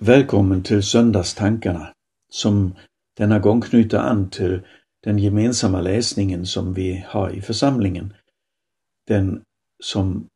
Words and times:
Välkommen 0.00 0.62
till 0.62 0.82
söndagstankarna 0.82 1.92
som 2.28 2.74
denna 3.14 3.38
gång 3.38 3.60
knyter 3.60 3.98
an 3.98 4.30
till 4.30 4.66
den 5.00 5.18
gemensamma 5.18 5.80
läsningen 5.80 6.46
som 6.46 6.74
vi 6.74 7.04
har 7.08 7.30
i 7.30 7.40
församlingen. 7.42 8.14
Den 9.06 9.42
som 9.80 10.28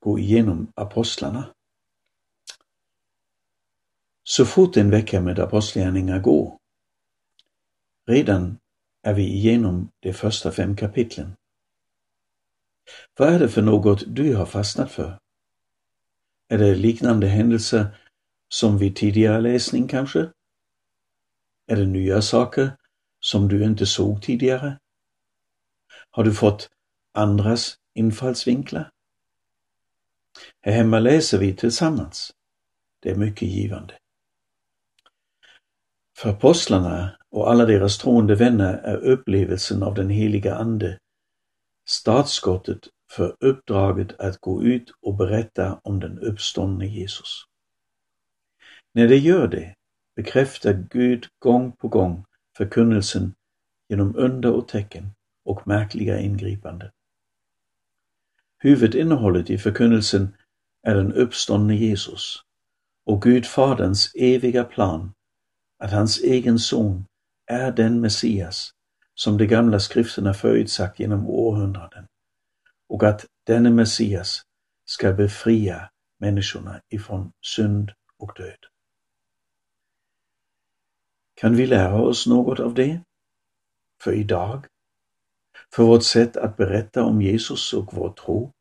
går 0.00 0.20
igenom 0.20 0.72
apostlarna. 0.74 1.44
Så 4.24 4.44
fort 4.44 4.76
en 4.76 4.90
vecka 4.90 5.20
med 5.20 5.38
apostlagärningar 5.38 6.18
går, 6.18 6.58
redan 8.06 8.58
är 9.02 9.14
vi 9.14 9.22
igenom 9.22 9.88
de 10.00 10.12
första 10.12 10.52
fem 10.52 10.76
kapitlen. 10.76 11.36
Vad 13.16 13.28
är 13.28 13.38
det 13.38 13.48
för 13.48 13.62
något 13.62 14.04
du 14.06 14.34
har 14.34 14.46
fastnat 14.46 14.90
för? 14.90 15.18
Är 16.48 16.58
det 16.58 16.74
liknande 16.74 17.26
händelser 17.26 17.86
som 18.48 18.78
vid 18.78 18.96
tidigare 18.96 19.40
läsning 19.40 19.88
kanske? 19.88 20.30
Är 21.66 21.76
det 21.76 21.86
nya 21.86 22.22
saker 22.22 22.76
som 23.20 23.48
du 23.48 23.64
inte 23.64 23.86
såg 23.86 24.22
tidigare? 24.22 24.78
Har 26.10 26.24
du 26.24 26.34
fått 26.34 26.70
andras 27.12 27.76
infallsvinklar? 27.94 28.90
Här 30.60 30.72
hemma 30.72 30.98
läser 30.98 31.38
vi 31.38 31.56
tillsammans. 31.56 32.32
Det 33.00 33.10
är 33.10 33.16
mycket 33.16 33.48
givande. 33.48 33.94
För 36.16 36.30
apostlarna 36.30 37.16
och 37.30 37.50
alla 37.50 37.66
deras 37.66 37.98
troende 37.98 38.34
vänner 38.34 38.74
är 38.74 38.96
upplevelsen 38.96 39.82
av 39.82 39.94
den 39.94 40.10
heliga 40.10 40.54
Ande 40.54 40.98
startskottet 41.88 42.88
för 43.10 43.36
uppdraget 43.40 44.20
att 44.20 44.40
gå 44.40 44.62
ut 44.62 44.90
och 45.02 45.16
berätta 45.16 45.80
om 45.82 46.00
den 46.00 46.18
uppståndne 46.18 46.86
Jesus. 46.86 47.44
När 48.96 49.08
de 49.08 49.16
gör 49.16 49.48
det 49.48 49.74
bekräftar 50.14 50.86
Gud 50.90 51.26
gång 51.38 51.72
på 51.72 51.88
gång 51.88 52.24
förkunnelsen 52.56 53.34
genom 53.88 54.16
under 54.16 54.52
och 54.52 54.68
tecken 54.68 55.10
och 55.44 55.66
märkliga 55.66 56.20
ingripanden. 56.20 56.90
Huvudinnehållet 58.58 59.50
i 59.50 59.58
förkunnelsen 59.58 60.36
är 60.82 60.94
den 60.94 61.12
uppståndne 61.12 61.74
Jesus 61.74 62.42
och 63.06 63.22
Gud 63.22 63.46
Faderns 63.46 64.12
eviga 64.14 64.64
plan 64.64 65.12
att 65.78 65.92
hans 65.92 66.20
egen 66.20 66.58
son 66.58 67.04
är 67.46 67.72
den 67.72 68.00
Messias 68.00 68.70
som 69.14 69.38
de 69.38 69.46
gamla 69.46 69.80
skrifterna 69.80 70.34
förutsagt 70.34 71.00
genom 71.00 71.26
århundraden 71.26 72.06
och 72.88 73.02
att 73.02 73.26
denne 73.46 73.70
Messias 73.70 74.42
ska 74.84 75.12
befria 75.12 75.90
människorna 76.20 76.80
ifrån 76.88 77.32
synd 77.42 77.92
och 78.18 78.32
död. 78.36 78.75
Kan 81.36 81.56
vi 81.56 81.66
lära 81.66 82.02
oss 82.02 82.26
något 82.26 82.60
av 82.60 82.74
det? 82.74 83.00
För 84.00 84.12
idag? 84.12 84.66
För 85.74 85.82
vårt 85.82 86.02
sätt 86.02 86.36
att 86.36 86.56
berätta 86.56 87.04
om 87.04 87.22
Jesus 87.22 87.72
och 87.72 87.94
vår 87.94 88.12
tro? 88.12 88.52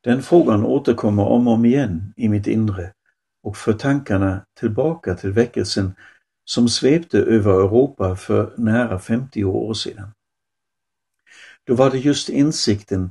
Den 0.00 0.22
frågan 0.22 0.66
återkommer 0.66 1.22
om 1.22 1.48
och 1.48 1.54
om 1.54 1.64
igen 1.64 2.14
i 2.16 2.28
mitt 2.28 2.46
inre 2.46 2.92
och 3.42 3.56
för 3.56 3.72
tankarna 3.72 4.46
tillbaka 4.54 5.14
till 5.14 5.30
väckelsen 5.30 5.94
som 6.44 6.68
svepte 6.68 7.18
över 7.18 7.52
Europa 7.52 8.16
för 8.16 8.54
nära 8.56 8.98
50 8.98 9.44
år 9.44 9.74
sedan. 9.74 10.12
Då 11.64 11.74
var 11.74 11.90
det 11.90 11.98
just 11.98 12.28
insikten 12.28 13.10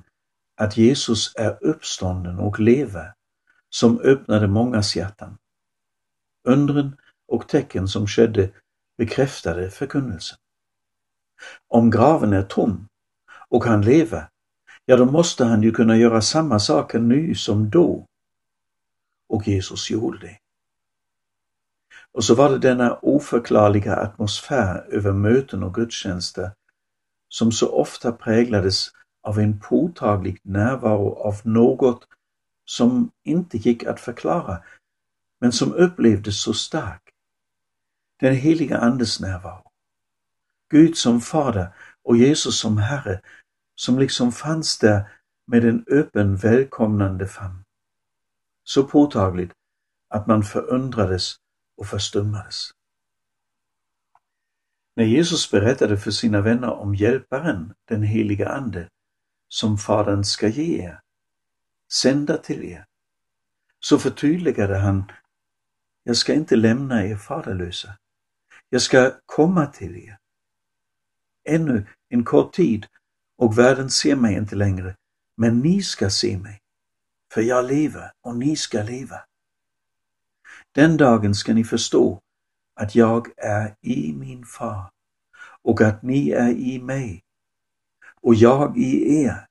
att 0.56 0.78
Jesus 0.78 1.36
är 1.36 1.64
uppstånden 1.64 2.40
och 2.40 2.60
lever 2.60 3.14
som 3.70 4.00
öppnade 4.00 4.48
mångas 4.48 4.96
hjärtan. 4.96 5.38
Undren 6.44 6.96
och 7.32 7.48
tecken 7.48 7.88
som 7.88 8.08
skedde 8.08 8.50
bekräftade 8.98 9.70
förkunnelsen. 9.70 10.38
Om 11.68 11.90
graven 11.90 12.34
är 12.34 12.44
tom 12.44 12.88
och 13.50 13.66
han 13.66 13.82
lever, 13.82 14.28
ja 14.86 14.98
då 14.98 15.06
måste 15.06 15.46
han 15.46 15.64
ju 15.64 15.72
kunna 15.72 15.98
göra 15.98 16.22
samma 16.22 16.60
saker 16.60 17.00
nu 17.00 17.36
som 17.36 17.70
då. 17.70 18.06
Och 19.28 19.48
Jesus 19.48 19.90
gjorde 19.90 20.20
det. 20.20 20.38
Och 22.12 22.24
så 22.24 22.36
var 22.36 22.50
det 22.50 22.60
denna 22.60 22.96
oförklarliga 23.02 23.96
atmosfär 23.96 24.86
över 24.90 25.12
möten 25.12 25.64
och 25.64 25.74
gudstjänster 25.74 26.52
som 27.30 27.52
så 27.52 27.70
ofta 27.70 28.12
präglades 28.12 28.88
av 29.24 29.40
en 29.40 29.60
påtaglig 29.60 30.40
närvaro 30.44 31.14
av 31.14 31.42
något 31.44 32.08
som 32.66 33.12
inte 33.24 33.58
gick 33.58 33.84
att 33.84 34.00
förklara, 34.00 34.64
men 35.40 35.52
som 35.52 35.74
upplevdes 35.74 36.42
så 36.42 36.54
starkt 36.54 37.01
den 38.22 38.36
heliga 38.36 38.78
Andes 38.78 39.20
närvaro. 39.20 39.72
Gud 40.70 40.98
som 40.98 41.22
Fader 41.22 41.74
och 42.04 42.18
Jesus 42.18 42.60
som 42.60 42.78
Herre, 42.78 43.22
som 43.76 44.00
liksom 44.00 44.32
fanns 44.32 44.78
där 44.80 45.12
med 45.48 45.66
en 45.66 45.86
öppen 45.88 46.36
välkomnande 46.36 47.28
famn. 47.28 47.64
Så 48.64 48.84
påtagligt 48.84 49.52
att 50.08 50.28
man 50.28 50.44
förundrades 50.44 51.36
och 51.78 51.88
förstummades. 51.88 52.70
När 54.96 55.06
Jesus 55.06 55.52
berättade 55.52 55.98
för 55.98 56.12
sina 56.12 56.42
vänner 56.42 56.72
om 56.72 56.96
Hjälparen, 56.96 57.74
den 57.86 58.04
heliga 58.04 58.50
Ande, 58.50 58.90
som 59.48 59.78
Fadern 59.78 60.24
ska 60.24 60.48
ge 60.48 60.84
er, 60.84 61.00
sända 61.92 62.38
till 62.38 62.64
er, 62.64 62.86
så 63.80 64.00
förtydligade 64.00 64.78
han, 64.78 65.12
jag 66.04 66.18
ska 66.18 66.34
inte 66.34 66.56
lämna 66.56 67.06
er 67.06 67.16
faderlösa. 67.16 67.98
Jag 68.74 68.82
ska 68.82 69.12
komma 69.26 69.66
till 69.66 69.96
er. 69.96 70.18
Ännu 71.44 71.88
en 72.10 72.24
kort 72.24 72.54
tid 72.54 72.88
och 73.38 73.58
världen 73.58 73.90
ser 73.90 74.16
mig 74.16 74.36
inte 74.36 74.56
längre, 74.56 74.96
men 75.38 75.60
ni 75.60 75.82
ska 75.84 76.10
se 76.10 76.38
mig. 76.38 76.62
För 77.34 77.42
jag 77.42 77.66
lever 77.66 78.12
och 78.22 78.36
ni 78.36 78.56
ska 78.56 78.84
leva. 78.84 79.16
Den 80.72 80.98
dagen 80.98 81.36
ska 81.36 81.54
ni 81.54 81.64
förstå 81.64 82.22
att 82.74 82.96
jag 82.96 83.28
är 83.38 83.76
i 83.82 84.14
min 84.14 84.46
far 84.46 84.92
och 85.62 85.82
att 85.82 86.04
ni 86.04 86.30
är 86.30 86.50
i 86.50 86.82
mig 86.82 87.24
och 88.22 88.36
jag 88.36 88.78
i 88.78 89.22
er. 89.24 89.48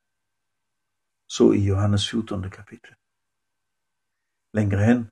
Så 1.26 1.54
i 1.54 1.64
Johannes 1.64 2.10
14 2.10 2.50
kapitel. 2.50 2.94
Längre 4.52 4.84
än 4.84 5.10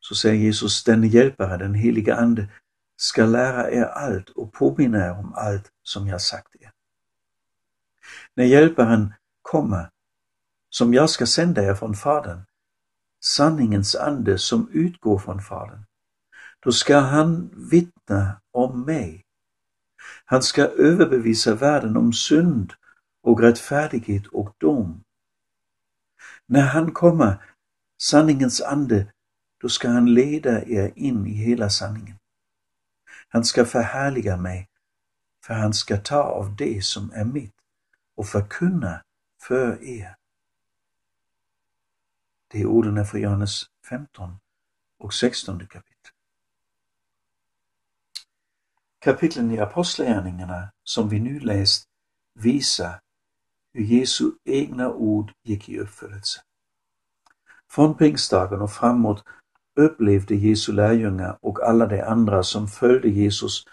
så 0.00 0.14
säger 0.14 0.40
Jesus, 0.40 0.84
den 0.84 1.02
hjälpare, 1.02 1.56
den 1.56 1.74
heliga 1.74 2.16
Ande, 2.16 2.48
ska 2.96 3.26
lära 3.26 3.70
er 3.70 3.84
allt 3.84 4.30
och 4.30 4.52
påminna 4.52 5.06
er 5.06 5.10
om 5.10 5.34
allt 5.34 5.70
som 5.82 6.08
jag 6.08 6.20
sagt 6.20 6.56
er. 6.60 6.72
När 8.34 8.44
hjälparen 8.44 9.14
kommer, 9.42 9.90
som 10.70 10.94
jag 10.94 11.10
ska 11.10 11.26
sända 11.26 11.62
er 11.62 11.74
från 11.74 11.94
Fadern, 11.94 12.44
sanningens 13.24 13.94
ande 13.94 14.38
som 14.38 14.68
utgår 14.72 15.18
från 15.18 15.42
Fadern, 15.42 15.84
då 16.60 16.72
ska 16.72 16.98
han 16.98 17.50
vittna 17.70 18.40
om 18.50 18.82
mig. 18.82 19.24
Han 20.24 20.42
ska 20.42 20.62
överbevisa 20.62 21.54
världen 21.54 21.96
om 21.96 22.12
synd 22.12 22.72
och 23.22 23.40
rättfärdighet 23.40 24.26
och 24.26 24.54
dom. 24.58 25.04
När 26.46 26.66
han 26.66 26.92
kommer, 26.92 27.54
sanningens 28.02 28.60
ande, 28.60 29.12
då 29.60 29.68
ska 29.68 29.88
han 29.88 30.14
leda 30.14 30.64
er 30.64 30.92
in 30.96 31.26
i 31.26 31.32
hela 31.32 31.70
sanningen. 31.70 32.16
Han 33.34 33.44
ska 33.44 33.64
förhärliga 33.64 34.36
mig, 34.36 34.68
för 35.44 35.54
han 35.54 35.74
ska 35.74 35.96
ta 35.96 36.22
av 36.22 36.56
det 36.56 36.84
som 36.84 37.12
är 37.12 37.24
mitt 37.24 37.54
och 38.14 38.26
förkunna 38.26 39.02
för 39.42 39.82
er. 39.82 40.16
Det 42.48 42.60
är 42.60 42.66
orden 42.66 43.06
från 43.06 43.20
Johannes 43.20 43.62
15 43.88 44.38
och 44.98 45.14
16 45.14 45.58
kapitel. 45.66 46.12
Kapitlen 48.98 49.50
i 49.50 49.58
Apostlagärningarna 49.58 50.72
som 50.84 51.08
vi 51.08 51.20
nu 51.20 51.40
läst 51.40 51.88
visar 52.34 53.00
hur 53.72 53.84
Jesu 53.84 54.30
egna 54.44 54.90
ord 54.90 55.32
gick 55.42 55.68
i 55.68 55.78
uppfyllelse. 55.78 56.40
Från 57.70 57.94
pingstdagen 57.96 58.60
och 58.60 58.72
framåt 58.72 59.24
upplevde 59.76 60.34
Jesu 60.34 60.72
lärjungar 60.72 61.38
och 61.40 61.68
alla 61.68 61.86
de 61.86 62.02
andra 62.02 62.42
som 62.42 62.68
följde 62.68 63.08
Jesus 63.08 63.64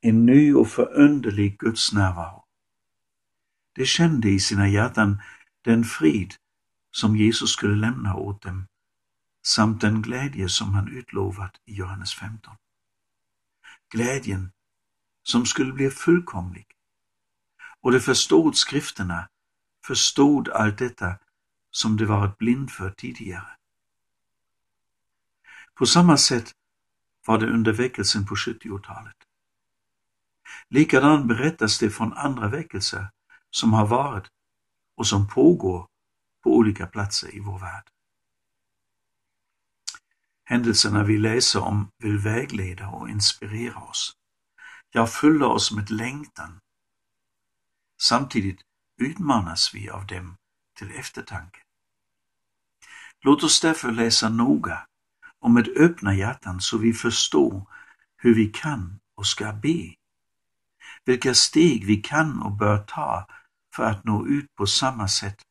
en 0.00 0.26
ny 0.26 0.54
och 0.54 0.68
förunderlig 0.68 1.58
Guds 1.58 1.92
närvaro. 1.92 2.44
De 3.74 3.84
kände 3.86 4.30
i 4.30 4.40
sina 4.40 4.68
hjärtan 4.68 5.22
den 5.64 5.84
frid 5.84 6.34
som 6.90 7.16
Jesus 7.16 7.52
skulle 7.52 7.76
lämna 7.76 8.14
åt 8.14 8.42
dem 8.42 8.66
samt 9.46 9.80
den 9.80 10.02
glädje 10.02 10.48
som 10.48 10.74
han 10.74 10.88
utlovat 10.88 11.56
i 11.66 11.74
Johannes 11.74 12.14
15. 12.14 12.54
Glädjen 13.94 14.52
som 15.22 15.46
skulle 15.46 15.72
bli 15.72 15.90
fullkomlig. 15.90 16.66
Och 17.80 17.92
de 17.92 18.00
förstod 18.00 18.56
skrifterna, 18.56 19.28
förstod 19.86 20.48
allt 20.48 20.78
detta 20.78 21.18
som 21.70 21.96
de 21.96 22.04
varit 22.04 22.38
blind 22.38 22.70
för 22.70 22.90
tidigare. 22.90 23.56
På 25.80 25.86
samma 25.86 26.16
sätt 26.16 26.52
var 27.26 27.38
det 27.38 27.46
under 27.46 27.72
väckelsen 27.72 28.26
på 28.26 28.34
70-talet. 28.34 29.16
Likadant 30.68 31.26
berättas 31.26 31.78
det 31.78 31.90
från 31.90 32.12
andra 32.12 32.48
väckelser 32.48 33.10
som 33.50 33.72
har 33.72 33.86
varit 33.86 34.26
och 34.96 35.06
som 35.06 35.28
pågår 35.28 35.88
på 36.42 36.56
olika 36.56 36.86
platser 36.86 37.34
i 37.34 37.40
vår 37.40 37.58
värld. 37.58 37.90
Händelserna 40.44 41.04
vi 41.04 41.18
läser 41.18 41.60
om 41.60 41.90
vill 41.98 42.18
vägleda 42.18 42.88
och 42.88 43.08
inspirera 43.10 43.78
oss. 43.78 44.12
Ja, 44.90 45.06
fylla 45.06 45.46
oss 45.46 45.72
med 45.72 45.90
längtan. 45.90 46.60
Samtidigt 48.00 48.60
utmanas 48.96 49.74
vi 49.74 49.90
av 49.90 50.06
dem 50.06 50.36
till 50.78 50.90
eftertanke. 50.90 51.60
Låt 53.20 53.42
oss 53.42 53.60
därför 53.60 53.92
läsa 53.92 54.28
noga 54.28 54.86
och 55.40 55.50
med 55.50 55.68
öppna 55.76 56.14
hjärtan 56.14 56.60
så 56.60 56.78
vi 56.78 56.92
förstår 56.92 57.66
hur 58.16 58.34
vi 58.34 58.46
kan 58.46 59.00
och 59.14 59.26
ska 59.26 59.52
be. 59.52 59.94
Vilka 61.04 61.34
steg 61.34 61.86
vi 61.86 61.96
kan 61.96 62.42
och 62.42 62.52
bör 62.52 62.78
ta 62.78 63.26
för 63.74 63.84
att 63.84 64.04
nå 64.04 64.26
ut 64.26 64.54
på 64.54 64.66
samma 64.66 65.08
sätt 65.08 65.42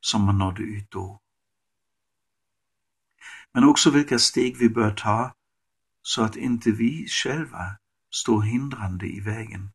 som 0.00 0.22
man 0.22 0.38
nådde 0.38 0.62
ut 0.62 0.90
då. 0.90 1.20
Men 3.52 3.64
också 3.64 3.90
vilka 3.90 4.18
steg 4.18 4.56
vi 4.56 4.68
bör 4.68 4.90
ta 4.90 5.34
så 6.02 6.22
att 6.22 6.36
inte 6.36 6.70
vi 6.70 7.06
själva 7.08 7.76
står 8.10 8.42
hindrande 8.42 9.06
i 9.06 9.20
vägen 9.20 9.70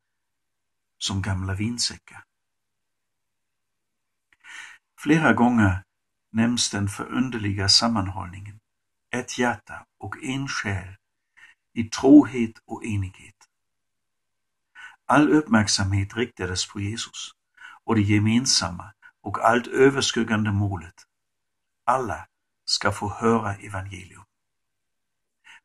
som 0.97 1.21
gamla 1.21 1.53
vinsäckar. 1.53 2.23
Flera 4.99 5.33
gånger 5.33 5.83
nämns 6.31 6.69
den 6.69 6.87
förunderliga 6.87 7.69
sammanhållningen, 7.69 8.59
ett 9.11 9.37
hjärta 9.37 9.85
och 9.97 10.23
en 10.23 10.47
själ 10.47 10.95
i 11.73 11.83
trohet 11.83 12.53
och 12.65 12.85
enighet. 12.85 13.35
All 15.05 15.29
uppmärksamhet 15.29 16.15
riktades 16.15 16.67
på 16.67 16.79
Jesus 16.79 17.31
och 17.83 17.95
det 17.95 18.01
gemensamma 18.01 18.93
och 19.21 19.45
allt 19.45 19.67
överskuggande 19.67 20.51
målet. 20.51 21.05
Alla 21.83 22.27
ska 22.65 22.91
få 22.91 23.09
höra 23.09 23.55
evangelium. 23.55 24.23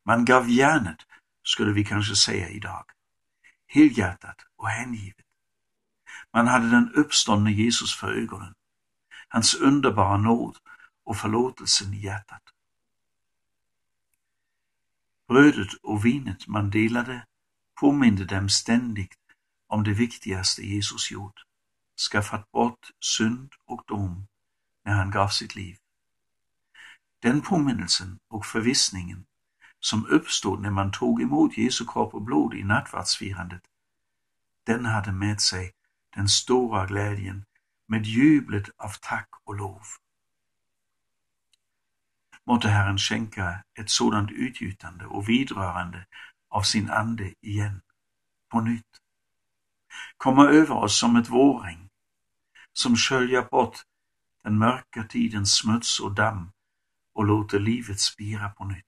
Man 0.02 0.24
gav 0.24 0.50
järnet, 0.50 0.98
skulle 1.42 1.72
vi 1.72 1.84
kanske 1.84 2.16
säga 2.16 2.48
idag, 2.48 2.84
helhjärtat 3.66 4.36
och 4.56 4.68
hängivet. 4.68 5.26
Man 6.32 6.46
hade 6.46 6.70
den 6.70 6.92
uppståndne 6.94 7.52
Jesus 7.52 7.96
för 7.96 8.12
ögonen, 8.12 8.54
hans 9.28 9.54
underbara 9.54 10.16
nåd 10.16 10.56
och 11.04 11.16
förlåtelsen 11.16 11.94
i 11.94 11.96
hjärtat. 11.96 12.42
Brödet 15.28 15.74
och 15.82 16.04
vinet 16.04 16.46
man 16.46 16.70
delade 16.70 17.26
påminde 17.80 18.24
dem 18.24 18.48
ständigt 18.48 19.14
om 19.68 19.84
det 19.84 19.92
viktigaste 19.92 20.62
Jesus 20.62 21.10
gjort, 21.10 21.40
skaffat 22.10 22.52
bort 22.52 22.90
synd 23.00 23.52
och 23.66 23.82
dom 23.86 24.26
när 24.84 24.92
han 24.92 25.10
gav 25.10 25.28
sitt 25.28 25.56
liv. 25.56 25.76
Den 27.22 27.40
påminnelsen 27.40 28.18
och 28.28 28.46
förvissningen 28.46 29.26
som 29.80 30.06
uppstod 30.06 30.60
när 30.60 30.70
man 30.70 30.92
tog 30.92 31.22
emot 31.22 31.58
Jesu 31.58 31.84
kropp 31.86 32.14
och 32.14 32.22
blod 32.22 32.54
i 32.54 32.64
nattvardsfirandet, 32.64 33.62
den 34.66 34.84
hade 34.84 35.12
med 35.12 35.40
sig 35.40 35.72
den 36.16 36.28
stora 36.28 36.86
glädjen 36.86 37.44
med 37.88 38.06
jublet 38.06 38.68
av 38.76 38.90
tack 39.00 39.28
och 39.44 39.54
lov. 39.54 39.82
Måtte 42.46 42.68
Herren 42.68 42.98
skänka 42.98 43.64
ett 43.78 43.90
sådant 43.90 44.30
utgjutande 44.30 45.06
och 45.06 45.28
vidrörande 45.28 46.06
av 46.48 46.62
sin 46.62 46.90
ande 46.90 47.34
igen, 47.40 47.80
på 48.48 48.60
nytt. 48.60 49.00
Komma 50.16 50.48
över 50.48 50.74
oss 50.74 50.98
som 50.98 51.16
ett 51.16 51.28
vårregn, 51.28 51.88
som 52.72 52.96
sköljer 52.96 53.42
bort 53.42 53.78
den 54.42 54.58
mörka 54.58 55.04
tidens 55.04 55.56
smuts 55.56 56.00
och 56.00 56.14
damm 56.14 56.52
och 57.12 57.24
låter 57.24 57.60
livet 57.60 58.00
spira 58.00 58.48
på 58.48 58.64
nytt. 58.64 58.86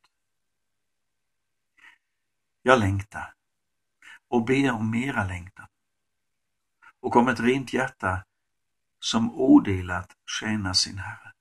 Jag 2.63 2.81
längtar 2.81 3.33
och 4.29 4.45
ber 4.45 4.71
om 4.71 4.91
mera 4.91 5.27
längtan 5.27 5.67
och 7.01 7.17
om 7.17 7.29
ett 7.29 7.41
rent 7.41 7.73
hjärta 7.73 8.25
som 9.01 9.33
odelat 9.33 10.11
tjänar 10.41 10.73
sin 10.73 10.99
Herre. 10.99 11.33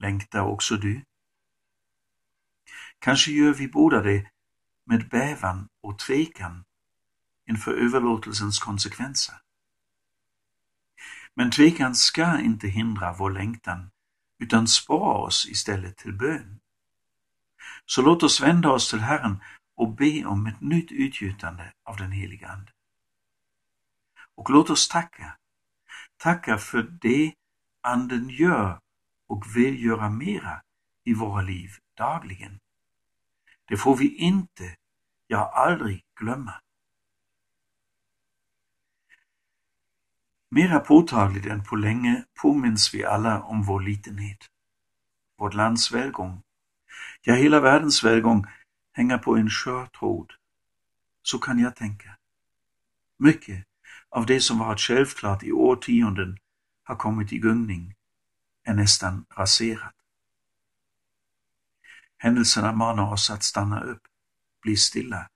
Längtar 0.00 0.40
också 0.40 0.76
du? 0.76 1.04
Kanske 2.98 3.32
gör 3.32 3.52
vi 3.52 3.68
båda 3.68 4.02
det 4.02 4.30
med 4.84 5.08
bävan 5.08 5.68
och 5.80 5.98
tvekan 5.98 6.64
inför 7.46 7.74
överlåtelsens 7.74 8.58
konsekvenser. 8.58 9.34
Men 11.34 11.50
tvekan 11.50 11.94
ska 11.94 12.40
inte 12.40 12.68
hindra 12.68 13.12
vår 13.12 13.30
längtan 13.30 13.90
utan 14.38 14.68
spara 14.68 15.18
oss 15.18 15.48
istället 15.48 15.96
till 15.96 16.12
bön. 16.12 16.60
Så 17.86 18.02
låt 18.02 18.22
oss 18.22 18.40
vända 18.40 18.70
oss 18.70 18.90
till 18.90 19.00
Herren 19.00 19.42
och 19.74 19.94
be 19.94 20.24
om 20.24 20.46
ett 20.46 20.60
nytt 20.60 20.92
utgjutande 20.92 21.72
av 21.84 21.96
den 21.96 22.12
heliga 22.12 22.48
Ande. 22.48 22.72
Och 24.34 24.50
låt 24.50 24.70
oss 24.70 24.88
tacka. 24.88 25.36
Tacka 26.16 26.58
för 26.58 26.82
det 26.82 27.34
Anden 27.82 28.28
gör 28.28 28.80
och 29.30 29.56
vill 29.56 29.84
göra 29.84 30.10
mera 30.10 30.62
i 31.04 31.14
våra 31.14 31.42
liv 31.42 31.70
dagligen. 31.94 32.60
Det 33.64 33.76
får 33.76 33.96
vi 33.96 34.14
inte, 34.16 34.76
ja 35.26 35.52
aldrig 35.54 36.04
glömma. 36.20 36.54
Mera 40.48 40.80
påtagligt 40.80 41.46
än 41.46 41.64
på 41.64 41.76
länge 41.76 42.24
påminns 42.42 42.94
vi 42.94 43.04
alla 43.04 43.42
om 43.42 43.62
vår 43.62 43.80
litenhet. 43.80 44.38
Vårt 45.36 45.54
lands 45.54 45.92
välgång, 45.92 46.42
ja 47.22 47.34
hela 47.34 47.60
världens 47.60 48.04
välgång 48.04 48.46
hänger 48.92 49.18
på 49.18 49.36
en 49.36 49.50
skör 49.50 49.86
tråd. 49.86 50.32
Så 51.22 51.38
kan 51.38 51.58
jag 51.58 51.76
tänka. 51.76 52.16
Mycket 53.16 53.64
av 54.08 54.26
det 54.26 54.40
som 54.40 54.58
varit 54.58 54.80
självklart 54.80 55.42
i 55.42 55.52
årtionden 55.52 56.38
har 56.84 56.96
kommit 56.96 57.32
i 57.32 57.38
gungning, 57.38 57.94
är 58.64 58.74
nästan 58.74 59.26
raserat. 59.36 59.94
Händelserna 62.18 62.72
manar 62.72 63.12
oss 63.12 63.30
att 63.30 63.42
stanna 63.42 63.82
upp, 63.82 64.02
bli 64.62 64.76
stilla 64.76 65.28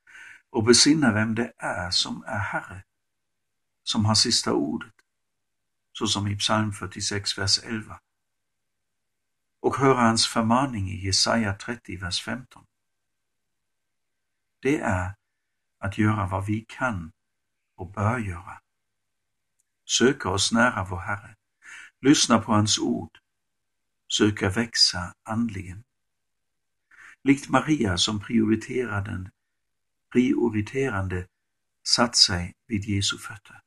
och 0.51 0.65
besinna 0.65 1.13
vem 1.13 1.35
det 1.35 1.53
är 1.59 1.91
som 1.91 2.25
är 2.27 2.39
Herre, 2.39 2.85
som 3.83 4.05
har 4.05 4.15
sista 4.15 4.53
ordet 4.53 4.95
så 5.95 6.07
som 6.07 6.27
i 6.29 6.37
psalm 6.37 6.73
46, 6.73 7.39
vers 7.39 7.59
11. 7.65 8.01
Och 9.61 9.77
höra 9.77 10.01
hans 10.01 10.27
förmaning 10.27 10.91
i 10.91 11.07
Jesaja 11.07 11.55
30, 11.55 11.97
vers 11.97 12.23
15. 12.23 12.67
Det 14.61 14.81
är 14.81 15.15
att 15.79 15.99
göra 15.99 16.27
vad 16.27 16.47
vi 16.47 16.65
kan 16.69 17.13
och 17.77 17.93
bör 17.93 18.19
göra. 18.19 18.61
Söka 19.85 20.29
oss 20.29 20.53
nära 20.53 20.85
vår 20.85 20.99
Herre, 20.99 21.37
lyssna 22.05 22.39
på 22.39 22.53
hans 22.53 22.79
ord, 22.79 23.19
söka 24.09 24.51
växa 24.51 25.15
andligen. 25.23 25.85
Likt 27.23 27.49
Maria 27.49 27.97
som 27.97 28.21
prioriterade, 28.21 29.31
prioriterande 30.13 31.27
satt 31.85 32.17
sig 32.17 32.55
vid 32.67 32.85
Jesu 32.85 33.19
fötter. 33.19 33.61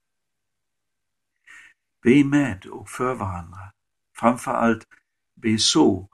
Be 2.04 2.24
med 2.24 2.66
och 2.66 2.90
för 2.90 3.14
varandra. 3.16 3.72
Framför 4.16 4.52
allt 4.52 4.88
be 5.36 5.58
så 5.58 6.10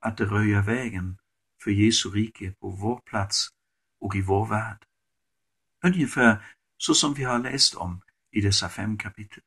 att 0.00 0.16
det 0.16 0.24
röjer 0.24 0.62
vägen 0.62 1.18
för 1.62 1.70
Jesu 1.70 2.08
rike 2.10 2.52
på 2.60 2.70
vår 2.70 3.00
plats 3.00 3.48
och 4.00 4.16
i 4.16 4.22
vår 4.22 4.46
värld. 4.46 4.84
Ungefär 5.82 6.56
så 6.76 6.94
som 6.94 7.14
vi 7.14 7.24
har 7.24 7.38
läst 7.38 7.74
om 7.74 8.00
i 8.30 8.40
dessa 8.40 8.68
fem 8.68 8.98
kapitel. 8.98 9.42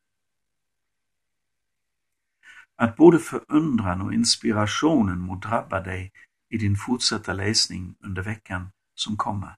Att 2.78 2.96
både 2.96 3.20
förundran 3.20 4.02
och 4.02 4.14
inspirationen 4.14 5.20
må 5.20 5.36
drabba 5.36 5.82
dig 5.82 6.12
i 6.50 6.58
din 6.58 6.76
fortsatta 6.76 7.34
läsning 7.34 7.96
under 8.00 8.22
veckan 8.22 8.72
som 8.96 9.18
kommer. 9.18 9.56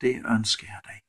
Det 0.00 0.18
önskar 0.18 0.68
jag 0.68 0.82
dig. 0.84 1.05